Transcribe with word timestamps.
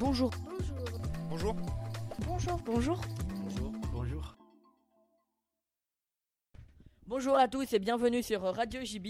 Bonjour. 0.00 0.30
Bonjour. 1.28 1.56
Bonjour, 2.24 2.56
bonjour. 2.64 3.00
Bonjour. 3.42 3.72
Bonjour. 3.92 4.36
Bonjour 7.06 7.36
à 7.36 7.48
tous 7.48 7.72
et 7.72 7.78
bienvenue 7.80 8.22
sur 8.22 8.42
Radio 8.42 8.80
JB. 8.84 9.06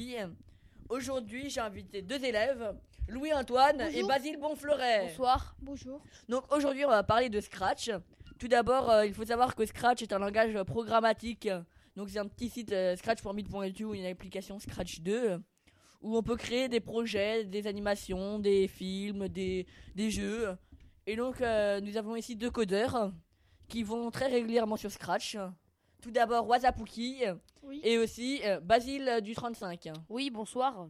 Aujourd'hui, 0.89 1.51
j'ai 1.51 1.61
invité 1.61 2.01
deux 2.01 2.25
élèves, 2.25 2.75
Louis-Antoine 3.09 3.83
et. 3.93 4.03
Basile 4.03 4.39
Bonfleuret. 4.39 5.09
Bonsoir. 5.09 5.57
Bonjour. 5.61 6.03
Donc 6.29 6.51
aujourd'hui, 6.53 6.87
on 6.87 6.91
va 6.91 7.03
parler 7.03 7.29
de 7.29 7.41
Scratch. 7.41 7.91
Tout 8.39 8.49
d'abord, 8.49 8.89
euh, 8.89 9.05
il 9.05 9.13
faut 9.13 9.27
savoir 9.27 9.55
que 9.55 9.67
Scratch 9.67 10.03
est 10.03 10.13
un 10.15 10.19
langage 10.19 10.57
euh, 10.57 10.65
programmatique. 10.65 11.51
Donc 11.97 12.09
c'est 12.09 12.19
un 12.19 12.29
petit 12.29 12.49
site 12.49 12.73
euh, 12.73 12.97
scratch.meet.edu 12.97 13.85
ou 13.85 13.95
une 13.95 14.07
application 14.07 14.59
Scratch 14.59 15.01
2 15.01 15.39
où 16.01 16.17
on 16.17 16.23
peut 16.23 16.37
créer 16.37 16.69
des 16.69 16.81
projets, 16.81 17.45
des 17.45 17.67
animations, 17.67 18.39
des 18.39 18.69
films, 18.69 19.29
des, 19.29 19.67
des 19.95 20.11
jeux. 20.11 20.57
Et 21.11 21.17
donc 21.17 21.41
euh, 21.41 21.81
nous 21.81 21.97
avons 21.97 22.17
ici 22.17 22.37
deux 22.37 22.51
codeurs 22.51 23.11
qui 23.67 23.83
vont 23.83 24.11
très 24.11 24.27
régulièrement 24.27 24.77
sur 24.77 24.91
Scratch. 24.93 25.39
Tout 26.03 26.11
d'abord 26.11 26.47
Wazapuki 26.47 27.23
Oui. 27.63 27.81
et 27.83 27.97
aussi 27.97 28.41
euh, 28.45 28.61
Basile 28.61 29.21
du 29.23 29.35
35. 29.35 29.89
Oui, 30.11 30.29
bonsoir. 30.29 30.87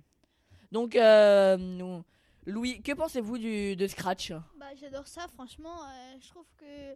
Donc 0.72 0.96
euh, 0.96 1.56
nous- 1.56 2.02
Louis, 2.46 2.82
que 2.82 2.92
pensez-vous 2.92 3.38
du, 3.38 3.76
de 3.76 3.86
Scratch? 3.86 4.32
Bah, 4.58 4.74
j'adore 4.80 5.06
ça, 5.06 5.28
franchement. 5.28 5.76
euh, 5.84 6.16
je 6.20 6.28
trouve 6.30 6.46
que. 6.56 6.92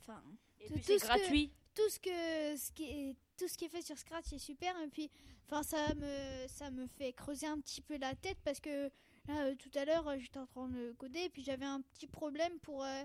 Enfin, 0.00 0.20
c'est 0.82 0.98
ce 0.98 1.02
que- 1.04 1.06
gratuit. 1.06 1.52
tout, 1.74 1.88
ce 1.88 2.00
que, 2.00 2.56
ce 2.58 2.72
qui 2.72 2.84
est, 2.84 3.16
tout 3.38 3.46
ce 3.46 3.56
qui 3.56 3.66
est 3.66 3.68
fait 3.68 3.82
sur 3.82 3.96
Scratch 3.96 4.32
est 4.32 4.38
super. 4.38 4.74
Et 4.82 4.88
puis, 4.88 5.08
enfin, 5.46 5.62
ça 5.62 5.94
me, 5.94 6.48
ça 6.48 6.70
me 6.72 6.86
fait 6.98 7.12
creuser 7.12 7.46
un 7.46 7.60
petit 7.60 7.80
peu 7.82 7.96
la 7.98 8.14
tête 8.16 8.38
parce 8.42 8.58
que 8.58 8.90
là, 9.28 9.44
euh, 9.46 9.54
tout 9.56 9.70
à 9.74 9.84
l'heure, 9.84 10.06
euh, 10.08 10.18
j'étais 10.18 10.38
en 10.38 10.46
train 10.46 10.68
de 10.68 10.92
coder. 10.92 11.28
Puis, 11.30 11.42
j'avais 11.42 11.64
un 11.64 11.80
petit 11.80 12.06
problème 12.06 12.58
pour, 12.60 12.84
euh, 12.84 13.04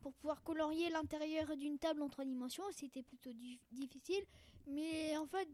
pour 0.00 0.12
pouvoir 0.14 0.42
colorier 0.42 0.90
l'intérieur 0.90 1.56
d'une 1.56 1.78
table 1.78 2.02
en 2.02 2.08
trois 2.08 2.24
dimensions. 2.24 2.64
C'était 2.72 3.02
plutôt 3.02 3.32
di- 3.32 3.60
difficile. 3.72 4.24
Mais 4.68 5.16
en 5.16 5.26
fait, 5.26 5.48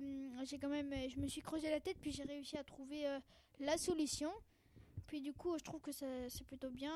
hum, 0.00 0.44
j'ai 0.44 0.58
quand 0.58 0.68
même. 0.68 0.92
Je 1.08 1.18
me 1.20 1.28
suis 1.28 1.40
creusé 1.42 1.70
la 1.70 1.80
tête. 1.80 1.98
Puis, 2.00 2.12
j'ai 2.12 2.24
réussi 2.24 2.56
à 2.56 2.64
trouver 2.64 3.04
la 3.60 3.76
solution. 3.78 4.32
Puis 5.06 5.22
du 5.22 5.32
coup, 5.32 5.56
je 5.56 5.64
trouve 5.64 5.80
que 5.80 5.90
c'est 5.92 6.44
plutôt 6.44 6.68
bien. 6.70 6.92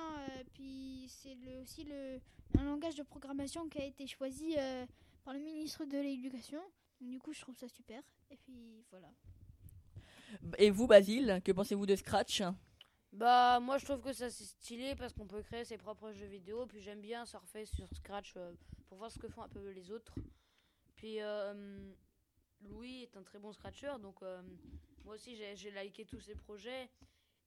puis 0.53 1.07
c'est 1.09 1.35
aussi 1.63 1.85
le, 1.85 2.21
un 2.59 2.65
langage 2.65 2.95
de 2.95 3.03
programmation 3.03 3.67
qui 3.71 3.79
a 3.79 3.87
été 3.87 4.07
choisi 4.07 4.55
par 5.25 5.33
le 5.33 5.41
ministre 5.41 5.87
de 5.87 5.97
l'Éducation. 5.99 6.61
Du 7.01 7.19
coup, 7.19 7.33
je 7.33 7.41
trouve 7.41 7.57
ça 7.57 7.69
super. 7.69 8.03
Et 8.31 8.37
puis 8.37 8.85
voilà. 8.91 9.09
Et 10.59 10.71
vous, 10.71 10.87
Basile, 10.87 11.41
que 11.45 11.53
pensez-vous 11.53 11.87
de 11.87 11.97
Scratch? 11.97 12.43
Bah 13.13 13.61
moi 13.61 13.77
je 13.77 13.85
trouve 13.85 14.01
que 14.01 14.15
ça 14.15 14.31
c'est 14.31 14.45
stylé 14.45 14.95
parce 14.97 15.13
qu'on 15.13 15.27
peut 15.27 15.43
créer 15.43 15.67
ses 15.67 15.77
propres 15.77 16.13
jeux 16.13 16.25
vidéo 16.25 16.65
puis 16.65 16.81
j'aime 16.81 17.03
bien 17.03 17.27
surfer 17.27 17.67
sur 17.67 17.87
Scratch 17.95 18.33
euh, 18.39 18.55
pour 18.89 18.97
voir 18.97 19.11
ce 19.13 19.19
que 19.19 19.29
font 19.29 19.43
un 19.43 19.51
peu 19.51 19.69
les 19.69 19.91
autres. 19.91 20.15
Puis 20.97 21.21
euh, 21.21 21.93
Louis 22.63 23.03
est 23.03 23.15
un 23.19 23.23
très 23.23 23.39
bon 23.39 23.53
scratcher 23.53 23.93
donc 24.01 24.23
euh, 24.23 24.41
moi 25.05 25.17
aussi 25.17 25.37
j'ai 25.37 25.71
liké 25.73 26.07
tous 26.07 26.21
ses 26.21 26.35
projets 26.35 26.89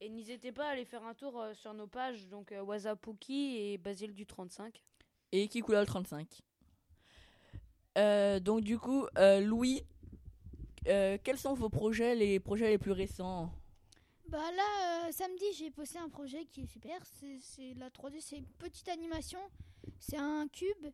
et 0.02 0.08
n'hésitez 0.08 0.52
pas 0.52 0.68
à 0.68 0.72
aller 0.74 0.86
faire 0.86 1.04
un 1.04 1.16
tour 1.16 1.44
sur 1.56 1.74
nos 1.74 1.88
pages 1.88 2.28
donc 2.28 2.54
Wazapuki 2.64 3.58
et 3.58 3.80
Basile 3.80 4.14
du 4.14 4.28
35. 4.28 4.84
et 5.32 5.48
Kikula 5.48 5.84
35 5.84 6.28
Euh, 7.98 8.40
Donc 8.40 8.62
du 8.62 8.78
coup, 8.78 9.08
Louis, 9.42 9.82
euh, 10.88 11.18
quels 11.24 11.38
sont 11.38 11.54
vos 11.54 11.70
projets, 11.70 12.16
les 12.16 12.40
projets 12.40 12.70
les 12.70 12.78
plus 12.78 12.92
récents? 12.92 13.52
Bah 14.28 14.52
là, 14.56 15.08
euh, 15.08 15.12
samedi, 15.12 15.46
j'ai 15.58 15.72
posté 15.72 16.00
un 16.00 16.10
projet 16.10 16.46
qui 16.46 16.62
est 16.62 16.66
super. 16.66 17.00
C'est 17.06 17.74
la 17.76 17.90
3D, 17.90 18.20
c'est 18.20 18.38
une 18.38 18.48
petite 18.58 18.88
animation. 18.90 19.40
C'est 20.00 20.18
un 20.18 20.48
cube 20.48 20.88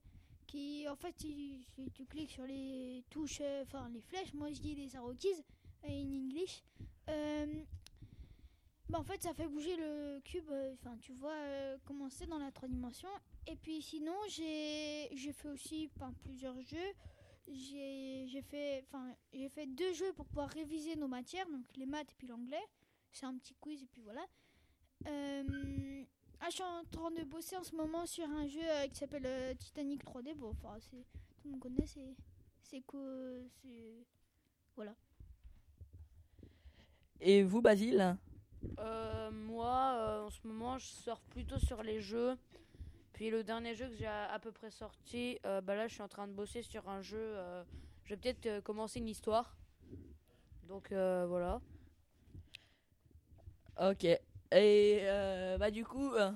qui, 0.47 0.87
en 0.89 0.95
fait, 0.95 1.15
si 1.19 1.65
tu 1.93 2.05
cliques 2.05 2.31
sur 2.31 2.45
les 2.45 3.03
touches, 3.09 3.39
euh, 3.41 3.63
enfin 3.63 3.89
les 3.93 4.01
flèches, 4.01 4.33
moi 4.33 4.51
je 4.51 4.59
dis 4.59 4.75
les 4.75 4.95
arrow 4.95 5.13
keys 5.13 5.43
in 5.87 6.13
English. 6.13 6.63
Bah 8.89 8.99
en 8.99 9.03
fait, 9.03 9.21
ça 9.23 9.33
fait 9.33 9.47
bouger 9.47 9.77
le 9.77 10.19
cube. 10.19 10.51
Enfin, 10.73 10.97
tu 10.99 11.13
vois 11.13 11.37
comment 11.85 12.09
c'est 12.09 12.27
dans 12.27 12.39
la 12.39 12.51
3 12.51 12.67
dimensions. 12.67 13.07
Et 13.47 13.55
puis 13.55 13.81
sinon, 13.81 14.15
j'ai 14.27 15.31
fait 15.33 15.47
aussi 15.47 15.89
plusieurs 16.23 16.59
jeux. 16.61 16.93
J'ai 17.47 18.25
j'ai 18.27 18.41
fait, 18.41 18.83
enfin, 18.87 19.13
j'ai 19.33 19.49
fait 19.49 19.65
deux 19.65 19.93
jeux 19.93 20.13
pour 20.13 20.25
pouvoir 20.25 20.49
réviser 20.49 20.95
nos 20.95 21.07
matières, 21.07 21.47
donc 21.49 21.65
les 21.75 21.85
maths 21.85 22.11
et 22.11 22.15
puis 22.17 22.27
l'anglais. 22.27 22.63
C'est 23.11 23.25
un 23.25 23.37
petit 23.37 23.55
quiz 23.59 23.81
et 23.83 23.87
puis 23.87 24.01
voilà. 24.01 24.25
Euh, 25.07 26.03
ah, 26.39 26.45
je 26.49 26.55
suis 26.55 26.63
en 26.63 26.83
train 26.85 27.11
de 27.11 27.23
bosser 27.23 27.57
en 27.57 27.63
ce 27.63 27.75
moment 27.75 28.05
sur 28.05 28.29
un 28.29 28.47
jeu 28.47 28.61
euh, 28.63 28.87
qui 28.87 28.95
s'appelle 28.95 29.25
euh, 29.25 29.53
Titanic 29.55 30.03
3D. 30.05 30.33
Bon, 30.35 30.49
enfin, 30.51 30.77
c'est 30.79 31.05
tout 31.37 31.45
le 31.45 31.51
monde 31.51 31.59
connaît, 31.59 31.85
c'est 31.85 32.15
c'est 32.63 32.81
quoi, 32.81 33.01
c'est 33.61 34.05
voilà. 34.75 34.95
Et 37.19 37.43
vous, 37.43 37.61
Basile? 37.61 38.17
Euh, 38.79 39.31
moi 39.31 39.95
euh, 39.95 40.25
en 40.27 40.29
ce 40.29 40.39
moment 40.45 40.77
je 40.77 40.85
surfe 40.85 41.23
plutôt 41.29 41.59
sur 41.59 41.83
les 41.83 41.99
jeux. 41.99 42.37
Puis 43.21 43.29
le 43.29 43.43
dernier 43.43 43.75
jeu 43.75 43.87
que 43.87 43.93
j'ai 43.93 44.07
à, 44.07 44.31
à 44.31 44.39
peu 44.39 44.51
près 44.51 44.71
sorti, 44.71 45.37
euh, 45.45 45.61
bah 45.61 45.75
là 45.75 45.87
je 45.87 45.93
suis 45.93 46.01
en 46.01 46.07
train 46.07 46.27
de 46.27 46.33
bosser 46.33 46.63
sur 46.63 46.89
un 46.89 47.03
jeu. 47.03 47.19
euh, 47.19 47.63
je 48.03 48.15
vais 48.15 48.17
peut-être 48.17 48.47
euh, 48.47 48.61
commencer 48.61 48.97
une 48.97 49.09
histoire. 49.09 49.55
Donc 50.67 50.91
euh, 50.91 51.27
voilà. 51.27 51.61
Ok. 53.79 54.05
Et 54.05 54.21
euh, 54.51 55.59
bah 55.59 55.69
du 55.69 55.85
coup, 55.85 56.15
euh, 56.15 56.31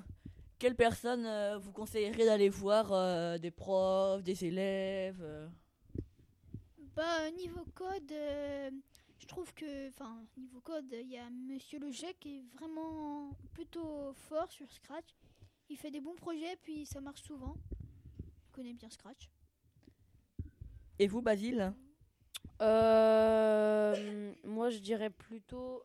quelles 0.60 0.76
personnes 0.76 1.26
euh, 1.26 1.58
vous 1.58 1.72
conseillerez 1.72 2.24
d'aller 2.24 2.48
voir 2.48 2.92
euh, 2.92 3.36
Des 3.36 3.50
profs, 3.50 4.22
des 4.22 4.44
élèves 4.44 5.20
euh? 5.24 5.48
Bah, 6.94 7.32
niveau 7.32 7.64
code, 7.74 8.12
euh, 8.12 8.70
je 9.18 9.26
trouve 9.26 9.52
que, 9.54 9.88
enfin, 9.88 10.24
niveau 10.36 10.60
code, 10.60 10.86
il 10.92 11.10
y 11.10 11.18
a 11.18 11.28
Monsieur 11.30 11.80
Leget 11.80 12.14
qui 12.20 12.38
est 12.38 12.44
vraiment 12.56 13.30
plutôt 13.54 14.12
fort 14.14 14.52
sur 14.52 14.70
Scratch. 14.70 15.16
Il 15.68 15.76
fait 15.76 15.90
des 15.90 16.00
bons 16.00 16.14
projets, 16.14 16.56
puis 16.62 16.86
ça 16.86 17.00
marche 17.00 17.22
souvent. 17.22 17.56
Il 18.20 18.52
connaît 18.52 18.72
bien 18.74 18.88
Scratch. 18.90 19.30
Et 20.98 21.06
vous, 21.08 21.20
Basile? 21.22 21.74
Euh, 22.62 24.34
moi 24.44 24.70
je 24.70 24.78
dirais 24.78 25.10
plutôt. 25.10 25.82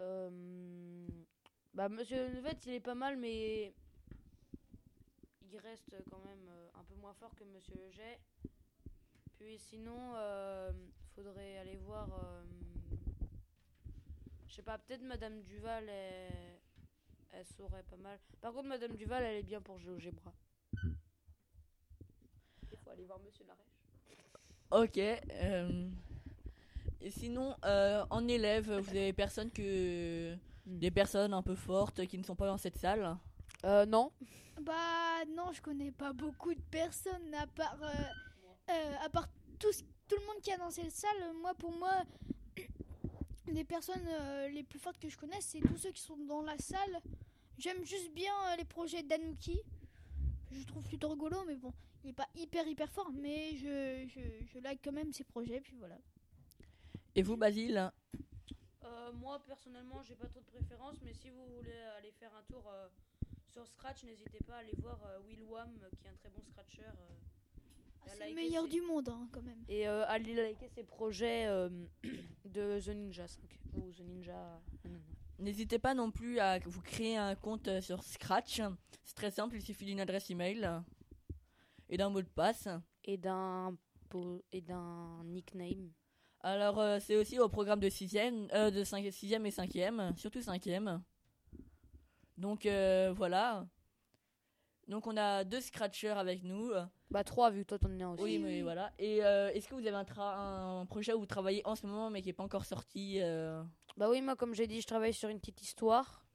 euh, 0.00 1.08
bah 1.74 1.88
Monsieur 1.88 2.28
Nevet 2.28 2.56
il 2.66 2.74
est 2.74 2.80
pas 2.80 2.94
mal 2.94 3.16
mais. 3.16 3.74
Il 5.50 5.58
reste 5.58 5.94
quand 6.08 6.20
même 6.24 6.48
euh, 6.48 6.68
un 6.74 6.84
peu 6.84 6.94
moins 6.94 7.14
fort 7.14 7.34
que 7.34 7.44
Monsieur 7.44 7.74
Leget. 7.74 8.20
Puis 9.38 9.58
sinon, 9.58 10.14
euh, 10.14 10.70
faudrait 11.16 11.58
aller 11.58 11.76
voir. 11.78 12.08
euh, 12.24 12.44
je 14.46 14.54
sais 14.54 14.62
pas, 14.62 14.78
peut-être 14.78 15.02
Madame 15.02 15.42
Duval, 15.42 15.88
elle, 15.88 16.60
elle 17.32 17.44
saurait 17.46 17.82
pas 17.84 17.96
mal. 17.96 18.18
Par 18.40 18.52
contre, 18.52 18.68
Madame 18.68 18.94
Duval, 18.96 19.22
elle 19.24 19.36
est 19.36 19.42
bien 19.42 19.60
pour 19.60 19.78
GeoGebra. 19.78 20.32
Il 22.72 22.78
faut 22.78 22.90
aller 22.90 23.04
voir 23.04 23.18
Monsieur 23.20 23.44
Larèche. 23.46 23.82
Ok. 24.70 24.98
euh, 24.98 25.90
Et 27.00 27.10
sinon, 27.10 27.56
euh, 27.64 28.04
en 28.10 28.26
élève, 28.28 28.70
vous 28.72 28.90
avez 28.90 29.12
personne 29.12 29.50
que 29.50 30.36
Hmm. 30.64 30.78
des 30.78 30.90
personnes 30.92 31.34
un 31.34 31.42
peu 31.42 31.56
fortes 31.56 32.06
qui 32.06 32.16
ne 32.18 32.22
sont 32.22 32.36
pas 32.36 32.46
dans 32.46 32.56
cette 32.56 32.78
salle? 32.78 33.16
Euh, 33.64 33.84
non. 33.84 34.12
Bah 34.60 35.24
non, 35.28 35.52
je 35.52 35.60
connais 35.60 35.90
pas 35.90 36.12
beaucoup 36.12 36.54
de 36.54 36.60
personnes 36.70 37.34
à 37.34 37.46
part, 37.48 37.76
euh, 37.82 38.70
euh, 38.70 38.94
à 39.04 39.08
part 39.08 39.28
tout, 39.58 39.70
tout 40.06 40.16
le 40.20 40.26
monde 40.26 40.40
qui 40.40 40.52
a 40.52 40.58
dans 40.58 40.70
cette 40.70 40.92
salle. 40.92 41.32
Moi, 41.40 41.52
pour 41.54 41.72
moi, 41.72 42.04
les 43.48 43.64
personnes 43.64 44.06
euh, 44.06 44.48
les 44.50 44.62
plus 44.62 44.78
fortes 44.78 44.98
que 45.00 45.08
je 45.08 45.16
connais, 45.16 45.40
c'est 45.40 45.60
tous 45.60 45.76
ceux 45.78 45.90
qui 45.90 46.02
sont 46.02 46.16
dans 46.16 46.42
la 46.42 46.56
salle. 46.58 47.00
J'aime 47.62 47.84
juste 47.84 48.12
bien 48.12 48.32
euh, 48.50 48.56
les 48.56 48.64
projets 48.64 49.04
d'Anouki. 49.04 49.60
Je 50.50 50.64
trouve 50.64 50.82
plutôt 50.82 51.08
rigolo, 51.10 51.36
mais 51.46 51.54
bon, 51.54 51.72
il 52.02 52.10
est 52.10 52.12
pas 52.12 52.26
hyper 52.34 52.66
hyper 52.66 52.90
fort, 52.90 53.12
mais 53.12 53.54
je, 53.56 54.04
je, 54.08 54.20
je 54.52 54.58
like 54.58 54.80
quand 54.84 54.90
même 54.92 55.12
ses 55.12 55.22
projets, 55.22 55.60
puis 55.60 55.76
voilà. 55.78 55.96
Et 57.14 57.22
vous, 57.22 57.36
Basile? 57.36 57.92
Euh, 58.84 59.12
moi 59.12 59.40
personnellement 59.46 60.02
j'ai 60.02 60.16
pas 60.16 60.26
trop 60.26 60.40
de 60.40 60.44
préférence 60.46 60.96
mais 61.04 61.12
si 61.14 61.30
vous 61.30 61.46
voulez 61.56 61.78
aller 61.98 62.10
faire 62.18 62.34
un 62.34 62.42
tour 62.52 62.64
euh, 62.68 62.88
sur 63.52 63.64
Scratch 63.68 64.02
n'hésitez 64.02 64.40
pas 64.44 64.56
à 64.56 64.58
aller 64.58 64.74
voir 64.78 64.98
euh, 65.06 65.20
Will 65.20 65.40
Wham 65.44 65.70
qui 66.00 66.04
est 66.06 66.10
un 66.10 66.14
très 66.16 66.28
bon 66.30 66.42
scratcher 66.42 66.82
euh, 66.82 67.14
Ah, 68.00 68.10
c'est 68.18 68.28
le 68.30 68.34
meilleur 68.34 68.64
ses- 68.64 68.70
du 68.70 68.80
monde, 68.82 69.08
hein, 69.08 69.28
quand 69.30 69.42
même. 69.42 69.62
et 69.68 69.86
euh, 69.88 70.04
aller 70.08 70.34
liker 70.34 70.68
ses 70.68 70.82
projets 70.82 71.46
euh, 71.46 71.68
de 72.44 72.80
The 72.80 72.88
Ninja 72.88 73.28
5 73.28 73.40
ou 73.74 73.92
The 73.92 74.00
Ninja. 74.00 74.60
N'hésitez 75.42 75.80
pas 75.80 75.94
non 75.94 76.12
plus 76.12 76.38
à 76.38 76.60
vous 76.60 76.82
créer 76.82 77.16
un 77.16 77.34
compte 77.34 77.66
euh, 77.66 77.80
sur 77.80 78.04
Scratch. 78.04 78.62
C'est 79.02 79.16
très 79.16 79.32
simple, 79.32 79.56
il 79.56 79.62
suffit 79.62 79.84
d'une 79.84 80.00
adresse 80.00 80.30
email 80.30 80.80
et 81.88 81.96
d'un 81.96 82.10
mot 82.10 82.22
de 82.22 82.28
passe. 82.28 82.68
et 83.04 83.16
d'un 83.16 83.76
et 84.52 84.60
d'un 84.60 85.24
nickname 85.24 85.90
Alors, 86.40 86.78
euh, 86.78 86.98
c'est 87.00 87.16
aussi 87.16 87.38
au 87.38 87.48
programme 87.48 87.80
de 87.80 87.88
6ème, 87.88 88.48
euh, 88.52 88.70
de 88.70 88.84
5, 88.84 89.04
6ème 89.06 89.46
et 89.46 89.50
5ème, 89.50 90.16
surtout 90.16 90.40
5ème. 90.40 91.00
Donc, 92.36 92.66
euh, 92.66 93.12
voilà. 93.16 93.66
Donc 94.92 95.06
on 95.06 95.16
a 95.16 95.42
deux 95.44 95.62
scratchers 95.62 96.08
avec 96.18 96.44
nous. 96.44 96.70
Bah 97.10 97.24
3 97.24 97.50
vu 97.50 97.62
que 97.62 97.68
toi 97.68 97.78
t'en 97.78 97.90
es 97.98 98.02
un 98.02 98.10
aussi. 98.12 98.22
Oui, 98.22 98.38
mais 98.38 98.56
oui. 98.56 98.60
voilà. 98.62 98.92
Et 98.98 99.24
euh, 99.24 99.50
est-ce 99.54 99.66
que 99.66 99.74
vous 99.74 99.86
avez 99.86 99.96
un, 99.96 100.04
tra- 100.04 100.36
un 100.82 100.84
projet 100.84 101.14
où 101.14 101.20
vous 101.20 101.26
travaillez 101.26 101.62
en 101.66 101.74
ce 101.74 101.86
moment 101.86 102.10
mais 102.10 102.20
qui 102.20 102.28
n'est 102.28 102.34
pas 102.34 102.42
encore 102.44 102.66
sorti 102.66 103.18
euh, 103.22 103.62
Bah 103.96 104.10
oui, 104.10 104.20
moi 104.20 104.36
comme 104.36 104.54
j'ai 104.54 104.66
dit, 104.66 104.82
je 104.82 104.86
travaille 104.86 105.14
sur 105.14 105.30
une 105.30 105.40
petite 105.40 105.62
histoire. 105.62 106.26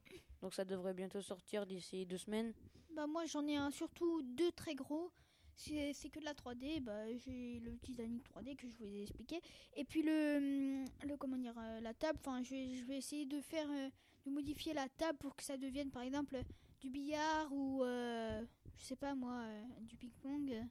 Donc 0.42 0.54
ça 0.54 0.64
devrait 0.64 0.92
bientôt 0.92 1.20
sortir 1.22 1.66
d'ici 1.66 2.04
deux 2.04 2.18
semaines. 2.18 2.52
Bah 2.96 3.06
moi 3.06 3.26
j'en 3.26 3.46
ai 3.46 3.54
un 3.56 3.70
surtout 3.70 4.22
deux 4.22 4.50
très 4.52 4.74
gros. 4.74 5.12
C'est 5.54 5.92
c'est 5.92 6.08
que 6.08 6.18
de 6.18 6.24
la 6.24 6.34
3D. 6.34 6.80
Bah 6.80 7.06
j'ai 7.24 7.60
le 7.60 7.78
Titanic 7.78 8.24
3D 8.28 8.56
que 8.56 8.68
je 8.68 8.76
vous 8.76 8.84
ai 8.92 9.02
expliqué. 9.02 9.40
Et 9.76 9.84
puis 9.84 10.02
le, 10.02 10.84
le 11.06 11.16
comment 11.16 11.36
dire 11.36 11.54
euh, 11.58 11.80
la 11.80 11.94
table. 11.94 12.18
Enfin 12.20 12.42
je 12.42 12.50
vais, 12.50 12.74
je 12.74 12.84
vais 12.86 12.96
essayer 12.96 13.24
de 13.24 13.40
faire 13.40 13.68
de 14.26 14.30
modifier 14.32 14.74
la 14.74 14.88
table 14.88 15.16
pour 15.18 15.36
que 15.36 15.44
ça 15.44 15.56
devienne 15.56 15.90
par 15.92 16.02
exemple 16.02 16.36
du 16.80 16.90
billard 16.90 17.52
ou 17.52 17.82
euh, 17.84 18.42
je 18.76 18.84
sais 18.84 18.96
pas 18.96 19.14
moi 19.14 19.40
euh, 19.42 19.62
du 19.80 19.96
ping 19.96 20.12
pong. 20.22 20.64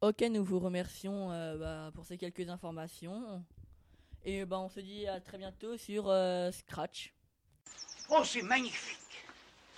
Ok, 0.00 0.22
nous 0.30 0.44
vous 0.44 0.58
remercions 0.58 1.30
euh, 1.32 1.56
bah, 1.56 1.90
pour 1.94 2.04
ces 2.04 2.18
quelques 2.18 2.48
informations. 2.48 3.42
Et 4.24 4.44
bah, 4.44 4.60
on 4.60 4.68
se 4.68 4.80
dit 4.80 5.06
à 5.06 5.20
très 5.20 5.38
bientôt 5.38 5.76
sur 5.76 6.08
euh, 6.08 6.50
Scratch. 6.50 7.14
Oh, 8.10 8.22
c'est 8.24 8.42
magnifique 8.42 9.03